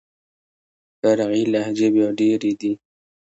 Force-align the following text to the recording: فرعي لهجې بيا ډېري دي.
فرعي 0.99 1.43
لهجې 1.53 1.87
بيا 1.95 2.07
ډېري 2.19 2.51
دي. 2.59 2.71